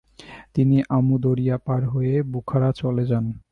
[0.55, 3.25] তিনি আমু দরিয়া পার হয়ে বুখারা চলে যান।